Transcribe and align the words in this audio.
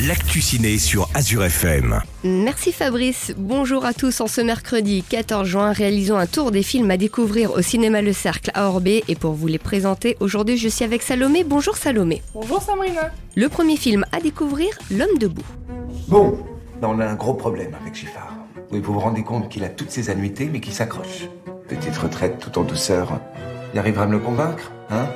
l'actu 0.00 0.40
ciné 0.40 0.78
sur 0.78 1.08
Azure 1.14 1.44
FM. 1.44 2.00
Merci 2.24 2.72
Fabrice. 2.72 3.32
Bonjour 3.36 3.84
à 3.84 3.92
tous. 3.92 4.20
En 4.20 4.26
ce 4.26 4.40
mercredi 4.40 5.04
14 5.08 5.46
juin, 5.46 5.72
réalisons 5.72 6.16
un 6.16 6.26
tour 6.26 6.50
des 6.50 6.62
films 6.62 6.90
à 6.90 6.96
découvrir 6.96 7.52
au 7.52 7.62
cinéma 7.62 8.02
Le 8.02 8.12
Cercle 8.12 8.50
à 8.54 8.68
Orbé. 8.68 9.04
Et 9.08 9.14
pour 9.14 9.32
vous 9.32 9.46
les 9.46 9.58
présenter, 9.58 10.16
aujourd'hui 10.20 10.56
je 10.56 10.68
suis 10.68 10.84
avec 10.84 11.02
Salomé. 11.02 11.44
Bonjour 11.44 11.76
Salomé. 11.76 12.22
Bonjour 12.34 12.60
Sabrina. 12.62 13.10
Le 13.36 13.48
premier 13.48 13.76
film 13.76 14.04
à 14.12 14.20
découvrir, 14.20 14.70
L'homme 14.90 15.18
debout. 15.18 15.44
Bon, 16.08 16.38
on 16.82 16.98
a 16.98 17.06
un 17.06 17.14
gros 17.14 17.34
problème 17.34 17.76
avec 17.80 17.94
Giffard. 17.94 18.34
Oui, 18.70 18.80
vous 18.80 18.94
vous 18.94 19.00
rendez 19.00 19.22
compte 19.22 19.48
qu'il 19.48 19.64
a 19.64 19.68
toutes 19.68 19.90
ses 19.90 20.10
annuités, 20.10 20.48
mais 20.50 20.60
qu'il 20.60 20.72
s'accroche. 20.72 21.28
Petite 21.68 21.96
retraite 21.96 22.38
tout 22.38 22.58
en 22.58 22.64
douceur. 22.64 23.20
Il 23.72 23.78
arrivera 23.78 24.04
à 24.04 24.06
me 24.06 24.12
le 24.12 24.18
convaincre, 24.18 24.72
hein? 24.90 25.06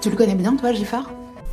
Tu 0.00 0.10
le 0.10 0.16
connais 0.16 0.34
bien, 0.34 0.54
toi, 0.56 0.72
Giffard? 0.72 1.10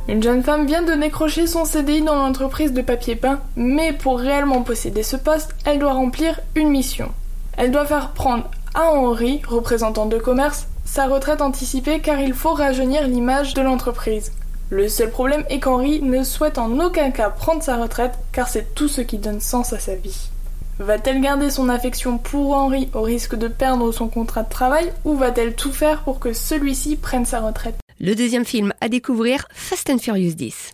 Une 0.08 0.22
jeune 0.22 0.42
femme 0.42 0.66
vient 0.66 0.82
de 0.82 0.94
décrocher 0.94 1.46
son 1.46 1.64
CDI 1.64 2.02
dans 2.02 2.16
l'entreprise 2.16 2.72
de 2.72 2.82
papier 2.82 3.14
peint, 3.14 3.40
mais 3.54 3.92
pour 3.92 4.18
réellement 4.18 4.62
posséder 4.62 5.04
ce 5.04 5.16
poste, 5.16 5.54
elle 5.64 5.78
doit 5.78 5.92
remplir 5.92 6.40
une 6.56 6.70
mission. 6.70 7.12
Elle 7.56 7.70
doit 7.70 7.86
faire 7.86 8.10
prendre 8.10 8.50
à 8.74 8.90
Henri, 8.92 9.40
représentant 9.46 10.06
de 10.06 10.18
commerce, 10.18 10.66
sa 10.84 11.06
retraite 11.06 11.40
anticipée 11.40 12.00
car 12.00 12.18
il 12.18 12.34
faut 12.34 12.52
rajeunir 12.52 13.06
l'image 13.06 13.54
de 13.54 13.62
l'entreprise. 13.62 14.32
Le 14.70 14.88
seul 14.88 15.10
problème 15.10 15.44
est 15.50 15.60
qu'Henri 15.60 16.02
ne 16.02 16.24
souhaite 16.24 16.58
en 16.58 16.80
aucun 16.80 17.10
cas 17.10 17.30
prendre 17.30 17.62
sa 17.62 17.76
retraite 17.76 18.14
car 18.32 18.48
c'est 18.48 18.74
tout 18.74 18.88
ce 18.88 19.02
qui 19.02 19.18
donne 19.18 19.40
sens 19.40 19.72
à 19.72 19.78
sa 19.78 19.94
vie. 19.94 20.30
Va-t-elle 20.78 21.20
garder 21.20 21.50
son 21.50 21.68
affection 21.68 22.18
pour 22.18 22.54
Henri 22.54 22.88
au 22.94 23.02
risque 23.02 23.36
de 23.36 23.46
perdre 23.46 23.92
son 23.92 24.08
contrat 24.08 24.42
de 24.42 24.48
travail 24.48 24.90
ou 25.04 25.14
va-t-elle 25.14 25.54
tout 25.54 25.72
faire 25.72 26.02
pour 26.02 26.18
que 26.18 26.32
celui-ci 26.32 26.96
prenne 26.96 27.26
sa 27.26 27.40
retraite? 27.40 27.81
Le 28.04 28.16
deuxième 28.16 28.44
film 28.44 28.72
à 28.80 28.88
découvrir, 28.88 29.46
Fast 29.52 29.88
and 29.88 29.98
Furious 29.98 30.34
10. 30.34 30.72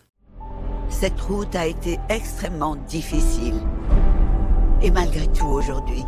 Cette 0.89 1.21
route 1.21 1.55
a 1.55 1.67
été 1.67 1.99
extrêmement 2.09 2.75
difficile. 2.75 3.53
Et 4.81 4.89
malgré 4.89 5.27
tout 5.27 5.45
aujourd'hui, 5.45 6.03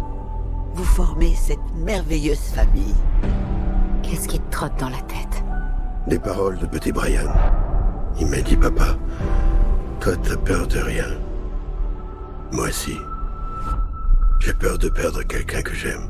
vous 0.74 0.84
formez 0.84 1.36
cette 1.36 1.60
merveilleuse 1.76 2.40
famille. 2.40 2.96
Qu'est-ce 4.02 4.28
qui 4.28 4.40
te 4.40 4.52
trotte 4.52 4.80
dans 4.80 4.90
la 4.90 5.02
tête? 5.02 5.44
Des 6.08 6.18
paroles 6.18 6.58
de 6.58 6.66
petit 6.66 6.92
Brian. 6.92 7.32
Il 8.20 8.26
m'a 8.26 8.42
dit, 8.42 8.58
papa, 8.58 8.98
toi 10.00 10.14
t'as 10.24 10.38
peur 10.38 10.66
de 10.66 10.80
rien. 10.80 11.20
Moi 12.52 12.70
aussi. 12.70 12.98
J'ai 14.40 14.56
peur 14.56 14.80
de 14.80 14.90
perdre 14.90 15.22
quelqu'un 15.22 15.62
que 15.62 15.76
j'aime. 15.76 16.10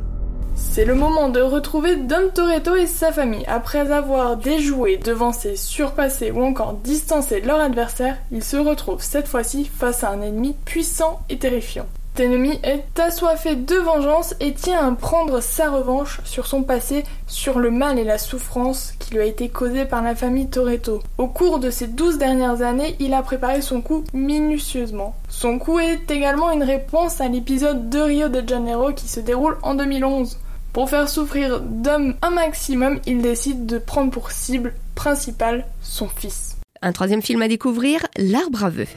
C'est 0.55 0.85
le 0.85 0.95
moment 0.95 1.29
de 1.29 1.41
retrouver 1.41 1.95
Dom 1.95 2.31
Toretto 2.33 2.75
et 2.75 2.87
sa 2.87 3.11
famille. 3.11 3.45
Après 3.47 3.91
avoir 3.91 4.37
déjoué, 4.37 4.97
devancé, 4.97 5.55
surpassé 5.55 6.31
ou 6.31 6.41
encore 6.43 6.73
distancé 6.73 7.41
leur 7.41 7.59
adversaire, 7.59 8.17
ils 8.31 8.43
se 8.43 8.57
retrouvent 8.57 9.03
cette 9.03 9.27
fois-ci 9.27 9.65
face 9.65 10.03
à 10.03 10.09
un 10.09 10.21
ennemi 10.21 10.55
puissant 10.65 11.19
et 11.29 11.37
terrifiant. 11.37 11.87
Ennemi 12.21 12.59
est 12.63 12.99
assoiffé 12.99 13.55
de 13.55 13.75
vengeance 13.75 14.35
et 14.39 14.53
tient 14.53 14.87
à 14.87 14.91
prendre 14.95 15.41
sa 15.41 15.71
revanche 15.71 16.21
sur 16.23 16.45
son 16.45 16.61
passé, 16.61 17.03
sur 17.25 17.57
le 17.57 17.71
mal 17.71 17.97
et 17.97 18.03
la 18.03 18.19
souffrance 18.19 18.93
qui 18.99 19.15
lui 19.15 19.21
a 19.21 19.25
été 19.25 19.49
causée 19.49 19.85
par 19.85 20.03
la 20.03 20.13
famille 20.13 20.47
Toretto. 20.47 21.01
Au 21.17 21.27
cours 21.27 21.57
de 21.57 21.71
ces 21.71 21.87
douze 21.87 22.19
dernières 22.19 22.61
années, 22.61 22.95
il 22.99 23.15
a 23.15 23.23
préparé 23.23 23.61
son 23.61 23.81
coup 23.81 24.03
minutieusement. 24.13 25.15
Son 25.29 25.57
coup 25.57 25.79
est 25.79 26.11
également 26.11 26.51
une 26.51 26.63
réponse 26.63 27.21
à 27.21 27.27
l'épisode 27.27 27.89
de 27.89 27.99
Rio 27.99 28.29
de 28.29 28.47
Janeiro 28.47 28.93
qui 28.93 29.07
se 29.07 29.19
déroule 29.19 29.57
en 29.63 29.73
2011. 29.73 30.37
Pour 30.73 30.89
faire 30.89 31.09
souffrir 31.09 31.59
d'hommes 31.59 32.13
un 32.21 32.29
maximum, 32.29 32.99
il 33.07 33.21
décide 33.21 33.65
de 33.65 33.79
prendre 33.79 34.11
pour 34.11 34.31
cible 34.31 34.75
principale 34.93 35.65
son 35.81 36.07
fils. 36.07 36.57
Un 36.83 36.91
troisième 36.91 37.21
film 37.21 37.41
à 37.41 37.47
découvrir, 37.47 38.05
L'arbre 38.17 38.63
à 38.63 38.69
vœux. 38.69 38.87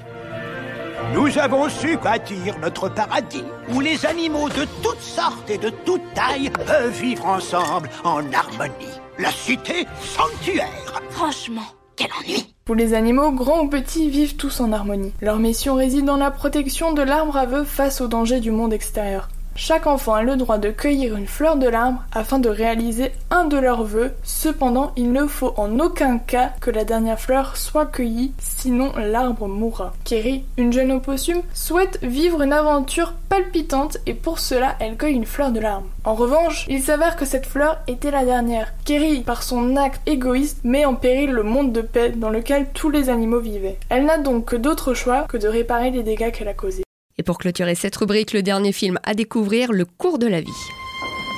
Nous 1.12 1.38
avons 1.38 1.69
su 1.69 1.97
bâtir 1.97 2.58
notre 2.60 2.88
paradis 2.88 3.44
où 3.72 3.80
les 3.80 4.06
animaux 4.06 4.48
de 4.48 4.66
toutes 4.83 5.00
sortes 5.00 5.50
et 5.50 5.58
de 5.58 5.70
toutes 5.84 6.14
tailles 6.14 6.50
peuvent 6.50 6.92
vivre 6.92 7.27
ensemble 7.27 7.91
en 8.04 8.20
harmonie. 8.32 9.00
La 9.19 9.31
cité 9.31 9.87
sanctuaire. 10.00 11.03
Franchement, 11.10 11.62
quel 11.97 12.09
ennui 12.20 12.54
Tous 12.65 12.75
les 12.75 12.94
animaux, 12.94 13.31
grands 13.32 13.62
ou 13.62 13.69
petits, 13.69 14.09
vivent 14.09 14.37
tous 14.37 14.60
en 14.60 14.72
harmonie. 14.72 15.12
Leur 15.20 15.38
mission 15.38 15.75
réside 15.75 16.04
dans 16.04 16.16
la 16.16 16.31
protection 16.31 16.92
de 16.92 17.03
l'arbre 17.03 17.36
à 17.36 17.47
vœux 17.47 17.65
face 17.65 18.00
aux 18.00 18.09
dangers 18.09 18.41
du 18.41 18.50
monde 18.50 18.72
extérieur. 18.72 19.28
Chaque 19.56 19.87
enfant 19.87 20.15
a 20.15 20.22
le 20.22 20.37
droit 20.37 20.59
de 20.59 20.70
cueillir 20.70 21.16
une 21.16 21.28
fleur 21.28 21.56
de 21.56 21.69
l'arbre 21.69 22.03
afin 22.12 22.41
de 22.41 22.48
réaliser 22.48 23.12
un 23.31 23.44
de 23.44 23.56
leurs 23.56 23.84
vœux. 23.84 24.12
Cependant, 24.25 24.92
il 24.97 25.12
ne 25.12 25.26
faut 25.26 25.54
en 25.56 25.78
aucun 25.78 26.19
cas 26.19 26.50
que 26.60 26.72
la 26.72 26.84
dernière 26.84 27.20
fleur 27.20 27.56
soit 27.56 27.87
cueillie, 27.87 28.32
sinon 28.38 28.92
l'arbre 28.97 29.47
mourra. 29.47 29.92
Kerry, 30.04 30.44
une 30.56 30.72
jeune 30.72 30.91
opossum, 30.91 31.42
souhaite 31.54 32.00
vivre 32.03 32.42
une 32.42 32.53
aventure 32.53 33.15
palpitante 33.28 33.98
et 34.06 34.15
pour 34.15 34.41
cela, 34.41 34.75
elle 34.81 34.97
cueille 34.97 35.15
une 35.15 35.25
fleur 35.25 35.53
de 35.53 35.60
l'arbre. 35.60 35.86
En 36.04 36.15
revanche, 36.15 36.66
il 36.69 36.82
s'avère 36.82 37.16
que 37.16 37.25
cette 37.25 37.47
fleur 37.47 37.78
était 37.86 38.10
la 38.10 38.25
dernière. 38.25 38.75
Kerry, 38.84 39.22
par 39.22 39.42
son 39.44 39.76
acte 39.76 40.03
égoïste, 40.06 40.59
met 40.65 40.84
en 40.84 40.94
péril 40.94 41.31
le 41.31 41.44
monde 41.44 41.72
de 41.72 41.81
paix 41.81 42.10
dans 42.10 42.31
lequel 42.31 42.66
tous 42.75 42.91
les 42.91 43.09
animaux 43.09 43.41
vivaient. 43.41 43.78
Elle 43.88 44.06
n'a 44.06 44.19
donc 44.19 44.47
que 44.47 44.56
d'autre 44.56 44.94
choix 44.94 45.22
que 45.28 45.36
de 45.36 45.48
réparer 45.48 45.91
les 45.91 46.03
dégâts 46.03 46.32
qu'elle 46.32 46.48
a 46.48 46.54
causés. 46.54 46.84
Et 47.16 47.22
pour 47.22 47.38
clôturer 47.38 47.76
cette 47.76 47.94
rubrique, 47.94 48.32
le 48.32 48.42
dernier 48.42 48.72
film 48.72 48.98
à 49.04 49.14
découvrir, 49.14 49.70
Le 49.70 49.84
cours 49.84 50.19
de 50.19 50.26
la 50.26 50.41
vie. 50.41 50.50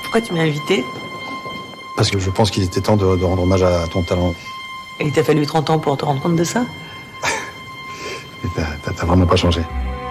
Pourquoi 0.03 0.23
tu 0.23 0.33
m'as 0.33 0.41
invité? 0.41 0.83
Parce 1.97 2.11
que 2.11 2.19
je 2.19 2.31
pense 2.31 2.51
qu'il 2.51 2.63
était 2.63 2.81
temps 2.81 2.97
de, 2.97 3.17
de, 3.17 3.25
rendre 3.25 3.43
hommage 3.43 3.63
à 3.63 3.87
ton 3.89 4.03
talent. 4.03 4.35
Et 5.01 5.05
il 5.05 5.13
t'a 5.13 5.23
fallu 5.23 5.45
30 5.45 5.71
ans 5.71 5.79
pour 5.79 5.97
te 5.99 6.05
rendre 6.05 6.23
compte 6.23 6.37
de 6.37 6.45
ça? 6.45 6.65
T'as 8.55 9.05
vraiment 9.05 9.27
pas 9.27 9.37
changé. 9.37 9.61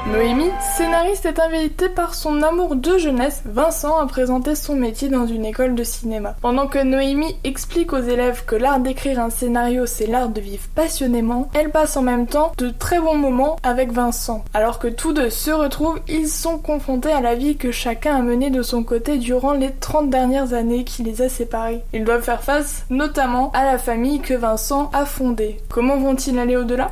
Noémie, 0.07 0.51
scénariste, 0.77 1.25
est 1.25 1.39
invitée 1.39 1.89
par 1.89 2.13
son 2.13 2.43
amour 2.43 2.75
de 2.75 2.99
jeunesse, 2.99 3.41
Vincent, 3.43 3.97
à 3.97 4.05
présenter 4.05 4.53
son 4.53 4.75
métier 4.75 5.09
dans 5.09 5.25
une 5.25 5.45
école 5.45 5.73
de 5.73 5.83
cinéma. 5.83 6.35
Pendant 6.41 6.67
que 6.67 6.77
Noémie 6.77 7.35
explique 7.43 7.91
aux 7.91 8.01
élèves 8.01 8.45
que 8.45 8.55
l'art 8.55 8.79
d'écrire 8.79 9.19
un 9.19 9.31
scénario, 9.31 9.87
c'est 9.87 10.05
l'art 10.05 10.29
de 10.29 10.39
vivre 10.39 10.63
passionnément, 10.75 11.49
elle 11.55 11.71
passe 11.71 11.97
en 11.97 12.03
même 12.03 12.27
temps 12.27 12.51
de 12.59 12.69
très 12.69 12.99
bons 12.99 13.17
moments 13.17 13.55
avec 13.63 13.91
Vincent. 13.91 14.45
Alors 14.53 14.77
que 14.77 14.87
tous 14.87 15.11
deux 15.11 15.31
se 15.31 15.49
retrouvent, 15.49 15.99
ils 16.07 16.27
sont 16.27 16.59
confrontés 16.59 17.11
à 17.11 17.21
la 17.21 17.33
vie 17.33 17.57
que 17.57 17.71
chacun 17.71 18.15
a 18.17 18.21
menée 18.21 18.51
de 18.51 18.61
son 18.61 18.83
côté 18.83 19.17
durant 19.17 19.53
les 19.53 19.71
30 19.71 20.11
dernières 20.11 20.53
années 20.53 20.83
qui 20.83 21.01
les 21.01 21.23
a 21.23 21.29
séparés. 21.29 21.81
Ils 21.93 22.03
doivent 22.03 22.21
faire 22.21 22.43
face 22.43 22.85
notamment 22.91 23.51
à 23.55 23.65
la 23.65 23.79
famille 23.79 24.19
que 24.19 24.35
Vincent 24.35 24.91
a 24.93 25.05
fondée. 25.05 25.57
Comment 25.69 25.97
vont-ils 25.97 26.37
aller 26.37 26.57
au-delà? 26.57 26.91